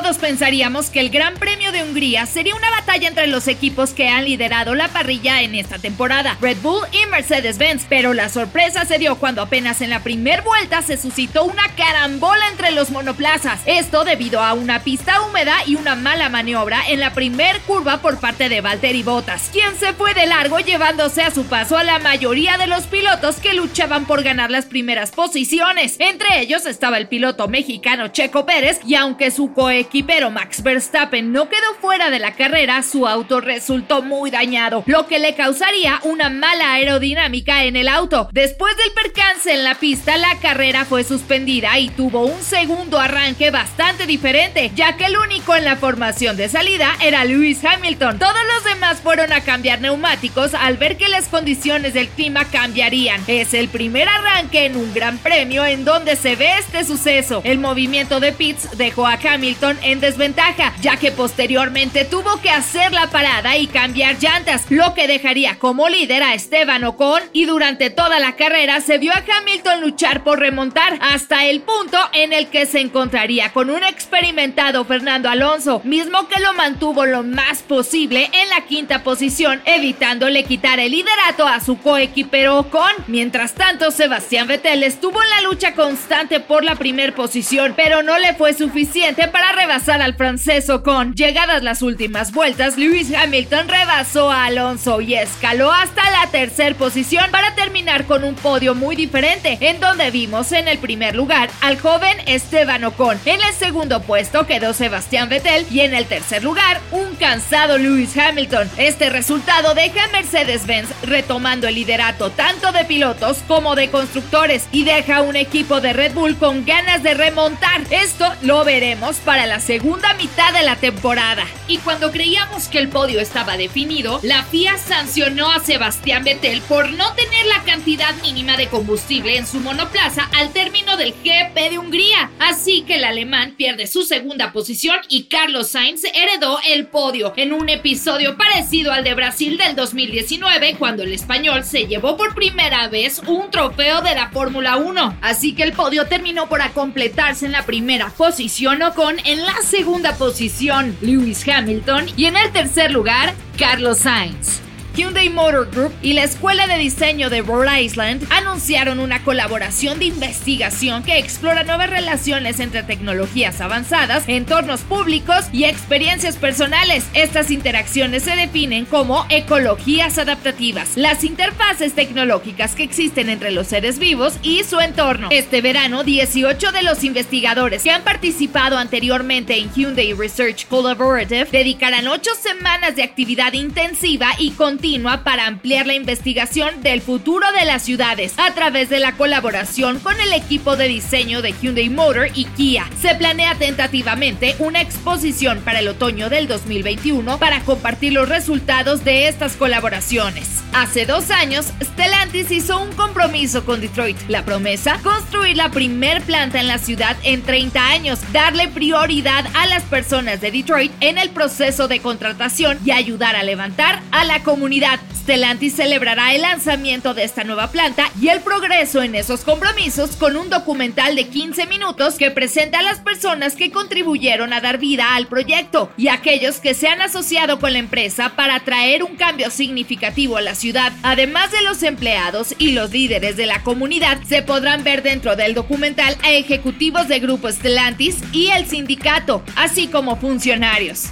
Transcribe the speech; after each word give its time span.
Todos 0.00 0.16
pensaríamos 0.16 0.88
que 0.88 1.00
el 1.00 1.10
Gran 1.10 1.34
Premio 1.34 1.72
de 1.72 1.82
Hungría 1.82 2.24
sería 2.24 2.54
una 2.54 2.70
batalla 2.70 3.06
entre 3.06 3.26
los 3.26 3.46
equipos 3.48 3.90
que 3.90 4.08
han 4.08 4.24
liderado 4.24 4.74
la 4.74 4.88
parrilla 4.88 5.42
en 5.42 5.54
esta 5.54 5.78
temporada, 5.78 6.38
Red 6.40 6.56
Bull 6.62 6.86
y 6.90 7.04
Mercedes-Benz, 7.10 7.84
pero 7.86 8.14
la 8.14 8.30
sorpresa 8.30 8.86
se 8.86 8.96
dio 8.96 9.16
cuando 9.16 9.42
apenas 9.42 9.82
en 9.82 9.90
la 9.90 10.02
primera 10.02 10.40
vuelta 10.40 10.80
se 10.80 10.96
suscitó 10.96 11.44
una 11.44 11.68
carambola 11.76 12.48
entre 12.48 12.70
los 12.70 12.88
monoplazas. 12.88 13.60
Esto 13.66 14.04
debido 14.04 14.40
a 14.40 14.54
una 14.54 14.82
pista 14.84 15.20
húmeda 15.20 15.54
y 15.66 15.74
una 15.74 15.96
mala 15.96 16.30
maniobra 16.30 16.80
en 16.88 16.98
la 16.98 17.12
primer 17.12 17.60
curva 17.60 17.98
por 17.98 18.18
parte 18.20 18.48
de 18.48 18.62
Valtteri 18.62 19.02
Bottas, 19.02 19.50
quien 19.52 19.76
se 19.76 19.92
fue 19.92 20.14
de 20.14 20.26
largo 20.26 20.60
llevándose 20.60 21.20
a 21.20 21.30
su 21.30 21.44
paso 21.44 21.76
a 21.76 21.84
la 21.84 21.98
mayoría 21.98 22.56
de 22.56 22.68
los 22.68 22.84
pilotos 22.84 23.36
que 23.36 23.52
luchaban 23.52 24.06
por 24.06 24.22
ganar 24.22 24.50
las 24.50 24.64
primeras 24.64 25.10
posiciones. 25.10 25.96
Entre 25.98 26.40
ellos 26.40 26.64
estaba 26.64 26.96
el 26.96 27.08
piloto 27.08 27.48
mexicano 27.48 28.08
Checo 28.08 28.46
Pérez 28.46 28.80
y 28.86 28.94
aunque 28.94 29.30
su 29.30 29.52
equipero 29.90 30.30
Max 30.30 30.62
Verstappen 30.62 31.32
no 31.32 31.48
quedó 31.48 31.74
fuera 31.80 32.10
de 32.10 32.20
la 32.20 32.34
carrera, 32.36 32.80
su 32.84 33.08
auto 33.08 33.40
resultó 33.40 34.02
muy 34.02 34.30
dañado, 34.30 34.84
lo 34.86 35.08
que 35.08 35.18
le 35.18 35.34
causaría 35.34 35.98
una 36.04 36.30
mala 36.30 36.74
aerodinámica 36.74 37.64
en 37.64 37.74
el 37.74 37.88
auto. 37.88 38.28
Después 38.30 38.76
del 38.76 38.92
percance 38.92 39.52
en 39.52 39.64
la 39.64 39.74
pista, 39.74 40.16
la 40.16 40.38
carrera 40.38 40.84
fue 40.84 41.02
suspendida 41.02 41.76
y 41.80 41.88
tuvo 41.88 42.24
un 42.24 42.40
segundo 42.40 43.00
arranque 43.00 43.50
bastante 43.50 44.06
diferente, 44.06 44.70
ya 44.76 44.96
que 44.96 45.06
el 45.06 45.16
único 45.16 45.56
en 45.56 45.64
la 45.64 45.74
formación 45.74 46.36
de 46.36 46.48
salida 46.48 46.96
era 47.02 47.24
Lewis 47.24 47.64
Hamilton. 47.64 48.20
Todos 48.20 48.46
los 48.54 48.72
demás 48.72 49.00
fueron 49.00 49.32
a 49.32 49.40
cambiar 49.40 49.80
neumáticos 49.80 50.54
al 50.54 50.76
ver 50.76 50.98
que 50.98 51.08
las 51.08 51.26
condiciones 51.26 51.94
del 51.94 52.06
clima 52.10 52.44
cambiarían. 52.44 53.24
Es 53.26 53.54
el 53.54 53.68
primer 53.68 54.08
arranque 54.08 54.66
en 54.66 54.76
un 54.76 54.94
gran 54.94 55.18
premio 55.18 55.66
en 55.66 55.84
donde 55.84 56.14
se 56.14 56.36
ve 56.36 56.52
este 56.60 56.84
suceso. 56.84 57.40
El 57.42 57.58
movimiento 57.58 58.20
de 58.20 58.32
pits 58.32 58.78
dejó 58.78 59.08
a 59.08 59.14
Hamilton 59.14 59.79
en 59.82 60.00
desventaja, 60.00 60.72
ya 60.80 60.96
que 60.96 61.12
posteriormente 61.12 62.04
tuvo 62.04 62.40
que 62.40 62.50
hacer 62.50 62.92
la 62.92 63.08
parada 63.08 63.56
y 63.56 63.66
cambiar 63.66 64.18
llantas, 64.18 64.70
lo 64.70 64.94
que 64.94 65.06
dejaría 65.06 65.58
como 65.58 65.88
líder 65.88 66.22
a 66.22 66.34
Esteban 66.34 66.84
Ocon 66.84 67.22
y 67.32 67.44
durante 67.44 67.90
toda 67.90 68.18
la 68.18 68.36
carrera 68.36 68.80
se 68.80 68.98
vio 68.98 69.12
a 69.12 69.22
Hamilton 69.26 69.80
luchar 69.80 70.22
por 70.22 70.38
remontar 70.38 70.98
hasta 71.00 71.46
el 71.46 71.60
punto 71.60 71.98
en 72.12 72.32
el 72.32 72.48
que 72.48 72.66
se 72.66 72.80
encontraría 72.80 73.52
con 73.52 73.70
un 73.70 73.82
experimentado 73.84 74.84
Fernando 74.84 75.28
Alonso, 75.28 75.80
mismo 75.84 76.28
que 76.28 76.40
lo 76.40 76.54
mantuvo 76.54 77.06
lo 77.06 77.22
más 77.22 77.62
posible 77.62 78.30
en 78.32 78.48
la 78.48 78.62
quinta 78.66 79.02
posición, 79.02 79.60
evitándole 79.64 80.44
quitar 80.44 80.80
el 80.80 80.92
liderato 80.92 81.46
a 81.46 81.60
su 81.60 81.78
coequipero 81.78 82.58
Ocon. 82.58 82.92
Mientras 83.06 83.54
tanto, 83.54 83.90
Sebastián 83.90 84.48
Vettel 84.48 84.82
estuvo 84.82 85.22
en 85.22 85.30
la 85.30 85.42
lucha 85.42 85.74
constante 85.74 86.40
por 86.40 86.64
la 86.64 86.76
primera 86.76 87.14
posición, 87.14 87.74
pero 87.76 88.02
no 88.02 88.18
le 88.18 88.34
fue 88.34 88.54
suficiente 88.54 89.28
para 89.28 89.52
rebasar 89.60 90.00
al 90.00 90.14
francés 90.14 90.70
Ocon. 90.70 91.14
Llegadas 91.14 91.62
las 91.62 91.82
últimas 91.82 92.32
vueltas, 92.32 92.78
Lewis 92.78 93.12
Hamilton 93.14 93.68
rebasó 93.68 94.30
a 94.30 94.46
Alonso 94.46 95.02
y 95.02 95.14
escaló 95.14 95.70
hasta 95.70 96.02
la 96.10 96.30
tercera 96.30 96.74
posición 96.74 97.30
para 97.30 97.54
terminar 97.54 98.06
con 98.06 98.24
un 98.24 98.34
podio 98.34 98.74
muy 98.74 98.96
diferente, 98.96 99.58
en 99.60 99.78
donde 99.78 100.10
vimos 100.10 100.52
en 100.52 100.66
el 100.66 100.78
primer 100.78 101.14
lugar 101.14 101.50
al 101.60 101.78
joven 101.78 102.16
Esteban 102.26 102.84
Ocon. 102.84 103.20
En 103.26 103.40
el 103.42 103.52
segundo 103.52 104.00
puesto 104.00 104.46
quedó 104.46 104.72
Sebastián 104.72 105.28
Vettel 105.28 105.66
y 105.70 105.80
en 105.80 105.94
el 105.94 106.06
tercer 106.06 106.42
lugar 106.42 106.80
un 106.90 107.14
cansado 107.16 107.76
Lewis 107.76 108.16
Hamilton. 108.16 108.70
Este 108.78 109.10
resultado 109.10 109.74
deja 109.74 110.04
a 110.04 110.08
Mercedes-Benz 110.08 110.88
retomando 111.02 111.68
el 111.68 111.74
liderato 111.74 112.30
tanto 112.30 112.72
de 112.72 112.86
pilotos 112.86 113.38
como 113.46 113.74
de 113.74 113.90
constructores 113.90 114.68
y 114.72 114.84
deja 114.84 115.20
un 115.20 115.36
equipo 115.36 115.82
de 115.82 115.92
Red 115.92 116.14
Bull 116.14 116.38
con 116.38 116.64
ganas 116.64 117.02
de 117.02 117.12
remontar. 117.12 117.82
Esto 117.90 118.32
lo 118.40 118.64
veremos 118.64 119.16
para 119.16 119.49
la 119.50 119.58
segunda 119.58 120.14
mitad 120.14 120.52
de 120.52 120.62
la 120.62 120.76
temporada. 120.76 121.44
Y 121.66 121.78
cuando 121.78 122.12
creíamos 122.12 122.68
que 122.68 122.78
el 122.78 122.88
podio 122.88 123.18
estaba 123.18 123.56
definido, 123.56 124.20
la 124.22 124.44
FIA 124.44 124.78
sancionó 124.78 125.50
a 125.50 125.58
Sebastián 125.58 126.22
Vettel 126.22 126.62
por 126.62 126.92
no 126.92 127.12
tener 127.14 127.46
la 127.46 127.60
cantidad 127.64 128.14
mínima 128.22 128.56
de 128.56 128.68
combustible 128.68 129.36
en 129.36 129.48
su 129.48 129.58
monoplaza 129.58 130.30
al 130.38 130.52
término 130.52 130.96
del 130.96 131.14
GP 131.24 131.68
de 131.68 131.78
Hungría. 131.80 132.30
Así 132.38 132.82
que 132.82 132.94
el 132.94 133.02
alemán 133.02 133.56
pierde 133.56 133.88
su 133.88 134.04
segunda 134.04 134.52
posición 134.52 134.98
y 135.08 135.24
Carlos 135.24 135.70
Sainz 135.70 136.04
heredó 136.04 136.60
el 136.68 136.86
podio 136.86 137.32
en 137.36 137.52
un 137.52 137.68
episodio 137.70 138.36
parecido 138.36 138.92
al 138.92 139.02
de 139.02 139.14
Brasil 139.14 139.58
del 139.58 139.74
2019 139.74 140.76
cuando 140.78 141.02
el 141.02 141.12
español 141.12 141.64
se 141.64 141.88
llevó 141.88 142.16
por 142.16 142.36
primera 142.36 142.86
vez 142.86 143.20
un 143.26 143.50
trofeo 143.50 144.00
de 144.00 144.14
la 144.14 144.30
Fórmula 144.30 144.76
1. 144.76 145.18
Así 145.22 145.56
que 145.56 145.64
el 145.64 145.72
podio 145.72 146.06
terminó 146.06 146.48
por 146.48 146.60
completarse 146.70 147.46
en 147.46 147.52
la 147.52 147.64
primera 147.66 148.10
posición 148.10 148.82
o 148.82 148.94
con 148.94 149.18
en 149.24 149.39
la 149.44 149.62
segunda 149.62 150.14
posición 150.16 150.96
Lewis 151.00 151.46
Hamilton 151.48 152.06
y 152.16 152.26
en 152.26 152.36
el 152.36 152.50
tercer 152.52 152.90
lugar 152.90 153.34
Carlos 153.58 153.98
Sainz. 153.98 154.60
Hyundai 154.96 155.28
Motor 155.28 155.70
Group 155.70 155.92
y 156.02 156.14
la 156.14 156.24
Escuela 156.24 156.66
de 156.66 156.76
Diseño 156.76 157.30
de 157.30 157.42
Rhode 157.42 157.82
Island 157.82 158.26
anunciaron 158.30 158.98
una 158.98 159.22
colaboración 159.22 159.98
de 159.98 160.06
investigación 160.06 161.02
que 161.04 161.18
explora 161.18 161.62
nuevas 161.62 161.90
relaciones 161.90 162.58
entre 162.58 162.82
tecnologías 162.82 163.60
avanzadas, 163.60 164.24
entornos 164.26 164.80
públicos 164.80 165.46
y 165.52 165.64
experiencias 165.64 166.36
personales. 166.36 167.06
Estas 167.14 167.50
interacciones 167.50 168.24
se 168.24 168.34
definen 168.34 168.84
como 168.84 169.26
ecologías 169.28 170.18
adaptativas, 170.18 170.96
las 170.96 171.22
interfaces 171.22 171.94
tecnológicas 171.94 172.74
que 172.74 172.82
existen 172.82 173.28
entre 173.28 173.52
los 173.52 173.68
seres 173.68 173.98
vivos 173.98 174.34
y 174.42 174.64
su 174.64 174.80
entorno. 174.80 175.28
Este 175.30 175.60
verano, 175.60 176.02
18 176.02 176.72
de 176.72 176.82
los 176.82 177.04
investigadores 177.04 177.82
que 177.82 177.90
han 177.90 178.02
participado 178.02 178.76
anteriormente 178.76 179.56
en 179.56 179.72
Hyundai 179.72 180.12
Research 180.14 180.66
Collaborative 180.66 181.46
dedicarán 181.50 182.08
8 182.08 182.30
semanas 182.40 182.96
de 182.96 183.02
actividad 183.02 183.52
intensiva 183.52 184.30
y 184.38 184.50
con 184.50 184.79
para 185.24 185.46
ampliar 185.46 185.86
la 185.86 185.92
investigación 185.92 186.82
del 186.82 187.02
futuro 187.02 187.46
de 187.52 187.66
las 187.66 187.82
ciudades 187.82 188.32
a 188.38 188.54
través 188.54 188.88
de 188.88 188.98
la 188.98 189.12
colaboración 189.12 189.98
con 189.98 190.18
el 190.18 190.32
equipo 190.32 190.74
de 190.74 190.88
diseño 190.88 191.42
de 191.42 191.52
Hyundai 191.52 191.90
Motor 191.90 192.28
y 192.34 192.46
Kia. 192.46 192.88
Se 192.98 193.14
planea 193.14 193.56
tentativamente 193.56 194.56
una 194.58 194.80
exposición 194.80 195.60
para 195.60 195.80
el 195.80 195.88
otoño 195.88 196.30
del 196.30 196.48
2021 196.48 197.38
para 197.38 197.60
compartir 197.60 198.14
los 198.14 198.26
resultados 198.26 199.04
de 199.04 199.28
estas 199.28 199.56
colaboraciones. 199.56 200.48
Hace 200.72 201.04
dos 201.04 201.30
años, 201.30 201.66
Stellantis 201.82 202.50
hizo 202.50 202.80
un 202.80 202.92
compromiso 202.92 203.66
con 203.66 203.82
Detroit. 203.82 204.16
La 204.28 204.46
promesa, 204.46 204.98
construir 205.02 205.58
la 205.58 205.70
primer 205.70 206.22
planta 206.22 206.58
en 206.58 206.68
la 206.68 206.78
ciudad 206.78 207.18
en 207.22 207.42
30 207.42 207.86
años, 207.86 208.20
darle 208.32 208.68
prioridad 208.68 209.44
a 209.52 209.66
las 209.66 209.82
personas 209.82 210.40
de 210.40 210.50
Detroit 210.50 210.92
en 211.00 211.18
el 211.18 211.30
proceso 211.30 211.86
de 211.86 212.00
contratación 212.00 212.78
y 212.82 212.92
ayudar 212.92 213.36
a 213.36 213.42
levantar 213.42 214.00
a 214.10 214.24
la 214.24 214.42
comunidad 214.42 214.69
Stellantis 214.70 215.74
celebrará 215.74 216.32
el 216.32 216.42
lanzamiento 216.42 217.12
de 217.12 217.24
esta 217.24 217.42
nueva 217.42 217.72
planta 217.72 218.08
y 218.20 218.28
el 218.28 218.40
progreso 218.40 219.02
en 219.02 219.16
esos 219.16 219.40
compromisos 219.40 220.14
con 220.14 220.36
un 220.36 220.48
documental 220.48 221.16
de 221.16 221.26
15 221.26 221.66
minutos 221.66 222.14
que 222.14 222.30
presenta 222.30 222.78
a 222.78 222.82
las 222.82 223.00
personas 223.00 223.56
que 223.56 223.72
contribuyeron 223.72 224.52
a 224.52 224.60
dar 224.60 224.78
vida 224.78 225.16
al 225.16 225.26
proyecto 225.26 225.90
y 225.96 226.06
aquellos 226.06 226.60
que 226.60 226.74
se 226.74 226.86
han 226.86 227.02
asociado 227.02 227.58
con 227.58 227.72
la 227.72 227.80
empresa 227.80 228.36
para 228.36 228.60
traer 228.60 229.02
un 229.02 229.16
cambio 229.16 229.50
significativo 229.50 230.36
a 230.36 230.40
la 230.42 230.54
ciudad. 230.54 230.92
Además 231.02 231.50
de 231.50 231.62
los 231.62 231.82
empleados 231.82 232.54
y 232.58 232.70
los 232.70 232.92
líderes 232.92 233.36
de 233.36 233.46
la 233.46 233.64
comunidad, 233.64 234.22
se 234.22 234.42
podrán 234.42 234.84
ver 234.84 235.02
dentro 235.02 235.34
del 235.34 235.54
documental 235.54 236.16
a 236.22 236.30
ejecutivos 236.30 237.08
de 237.08 237.18
Grupo 237.18 237.50
Stellantis 237.50 238.18
y 238.32 238.50
el 238.50 238.66
sindicato, 238.66 239.42
así 239.56 239.88
como 239.88 240.14
funcionarios. 240.14 241.10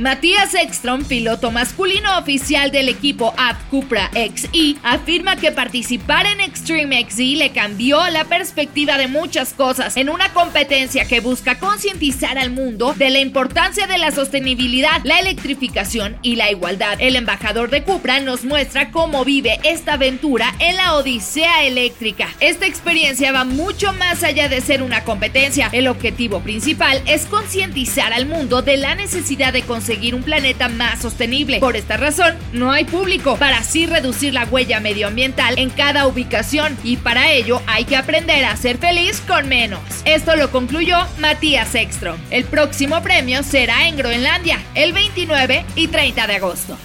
Matías 0.00 0.54
Ekstrom, 0.54 1.04
piloto 1.04 1.50
masculino 1.50 2.16
oficial 2.16 2.70
del 2.70 2.88
equipo 2.88 3.34
Ad 3.36 3.56
Cupra 3.68 4.10
XE, 4.14 4.76
afirma 4.82 5.36
que 5.36 5.52
participar 5.52 6.24
en 6.24 6.40
Extreme 6.40 7.06
XE 7.06 7.36
le 7.36 7.50
cambió 7.50 8.08
la 8.08 8.24
perspectiva 8.24 8.96
de 8.96 9.08
muchas 9.08 9.52
cosas 9.52 9.98
en 9.98 10.08
una 10.08 10.32
competencia 10.32 11.04
que 11.04 11.20
busca 11.20 11.58
concientizar 11.58 12.38
al 12.38 12.50
mundo 12.50 12.94
de 12.96 13.10
la 13.10 13.18
importancia 13.18 13.86
de 13.86 13.98
la 13.98 14.10
sostenibilidad, 14.10 15.02
la 15.04 15.20
electrificación 15.20 16.16
y 16.22 16.36
la 16.36 16.50
igualdad. 16.50 16.96
El 16.98 17.14
embajador 17.14 17.68
de 17.68 17.82
Cupra 17.82 18.20
nos 18.20 18.42
muestra 18.42 18.92
cómo 18.92 19.26
vive 19.26 19.60
esta 19.64 19.94
aventura 19.94 20.54
en 20.60 20.76
la 20.76 20.94
Odisea 20.94 21.66
Eléctrica. 21.66 22.28
Esta 22.40 22.64
experiencia 22.64 23.32
va 23.32 23.44
mucho 23.44 23.92
más 23.92 24.24
allá 24.24 24.48
de 24.48 24.62
ser 24.62 24.82
una 24.82 25.04
competencia. 25.04 25.68
El 25.72 25.88
objetivo 25.88 26.40
principal 26.40 27.02
es 27.04 27.26
concientizar 27.26 28.14
al 28.14 28.24
mundo 28.24 28.62
de 28.62 28.78
la 28.78 28.94
necesidad 28.94 29.52
de 29.52 29.60
conseguir 29.60 29.89
conseguir 29.90 30.14
un 30.14 30.22
planeta 30.22 30.68
más 30.68 31.02
sostenible. 31.02 31.58
Por 31.58 31.74
esta 31.74 31.96
razón, 31.96 32.36
no 32.52 32.70
hay 32.70 32.84
público 32.84 33.36
para 33.36 33.58
así 33.58 33.86
reducir 33.86 34.32
la 34.32 34.44
huella 34.44 34.78
medioambiental 34.78 35.58
en 35.58 35.68
cada 35.68 36.06
ubicación 36.06 36.78
y 36.84 36.96
para 36.96 37.32
ello 37.32 37.60
hay 37.66 37.86
que 37.86 37.96
aprender 37.96 38.44
a 38.44 38.56
ser 38.56 38.78
feliz 38.78 39.20
con 39.26 39.48
menos. 39.48 39.80
Esto 40.04 40.36
lo 40.36 40.52
concluyó 40.52 40.96
Matías 41.18 41.74
Ekstrom. 41.74 42.20
El 42.30 42.44
próximo 42.44 43.02
premio 43.02 43.42
será 43.42 43.88
en 43.88 43.96
Groenlandia, 43.96 44.60
el 44.76 44.92
29 44.92 45.64
y 45.74 45.88
30 45.88 46.26
de 46.28 46.36
agosto. 46.36 46.78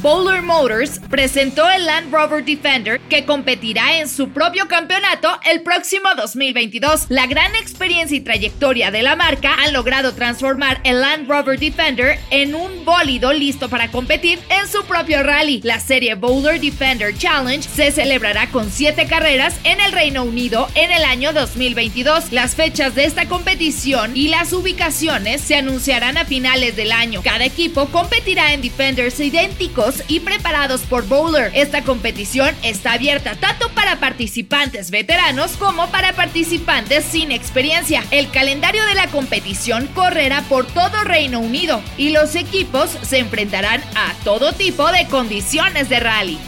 Bowler 0.00 0.42
Motors 0.42 1.00
presentó 1.10 1.68
el 1.68 1.86
Land 1.86 2.12
Rover 2.12 2.44
Defender 2.44 3.00
que 3.00 3.24
competirá 3.24 3.98
en 3.98 4.08
su 4.08 4.28
propio 4.28 4.68
campeonato 4.68 5.28
el 5.50 5.62
próximo 5.62 6.08
2022. 6.16 7.06
La 7.08 7.26
gran 7.26 7.52
experiencia 7.56 8.16
y 8.16 8.20
trayectoria 8.20 8.92
de 8.92 9.02
la 9.02 9.16
marca 9.16 9.56
han 9.58 9.72
logrado 9.72 10.14
transformar 10.14 10.80
el 10.84 11.00
Land 11.00 11.28
Rover 11.28 11.58
Defender 11.58 12.20
en 12.30 12.54
un 12.54 12.84
bólido 12.84 13.32
listo 13.32 13.68
para 13.68 13.90
competir 13.90 14.38
en 14.50 14.68
su 14.68 14.84
propio 14.84 15.24
rally. 15.24 15.62
La 15.64 15.80
serie 15.80 16.14
Bowler 16.14 16.60
Defender 16.60 17.12
Challenge 17.18 17.68
se 17.68 17.90
celebrará 17.90 18.50
con 18.50 18.70
siete 18.70 19.08
carreras 19.08 19.56
en 19.64 19.80
el 19.80 19.90
Reino 19.90 20.22
Unido 20.22 20.68
en 20.76 20.92
el 20.92 21.02
año 21.02 21.32
2022. 21.32 22.30
Las 22.30 22.54
fechas 22.54 22.94
de 22.94 23.04
esta 23.04 23.26
competición 23.26 24.16
y 24.16 24.28
las 24.28 24.52
ubicaciones 24.52 25.40
se 25.40 25.56
anunciarán 25.56 26.18
a 26.18 26.24
finales 26.24 26.76
del 26.76 26.92
año. 26.92 27.20
Cada 27.24 27.44
equipo 27.44 27.86
competirá 27.86 28.52
en 28.52 28.62
Defenders 28.62 29.18
idénticos 29.18 29.87
y 30.08 30.20
preparados 30.20 30.82
por 30.82 31.06
Bowler. 31.06 31.50
Esta 31.54 31.82
competición 31.82 32.54
está 32.62 32.92
abierta 32.92 33.36
tanto 33.36 33.68
para 33.70 34.00
participantes 34.00 34.90
veteranos 34.90 35.52
como 35.52 35.88
para 35.88 36.12
participantes 36.12 37.04
sin 37.04 37.32
experiencia. 37.32 38.04
El 38.10 38.30
calendario 38.30 38.84
de 38.86 38.94
la 38.94 39.08
competición 39.08 39.86
correrá 39.94 40.42
por 40.42 40.66
todo 40.66 41.04
Reino 41.04 41.40
Unido 41.40 41.80
y 41.96 42.10
los 42.10 42.34
equipos 42.34 42.90
se 43.02 43.18
enfrentarán 43.18 43.82
a 43.94 44.14
todo 44.24 44.52
tipo 44.52 44.90
de 44.92 45.06
condiciones 45.06 45.88
de 45.88 46.00
rally. 46.00 46.38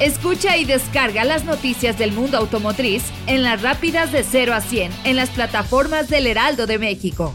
Escucha 0.00 0.56
y 0.56 0.64
descarga 0.64 1.24
las 1.24 1.44
noticias 1.44 1.98
del 1.98 2.12
mundo 2.12 2.38
automotriz 2.38 3.02
en 3.26 3.42
las 3.42 3.60
rápidas 3.60 4.12
de 4.12 4.24
0 4.24 4.54
a 4.54 4.62
100 4.62 4.90
en 5.04 5.16
las 5.16 5.28
plataformas 5.28 6.08
del 6.08 6.26
Heraldo 6.26 6.66
de 6.66 6.78
México. 6.78 7.34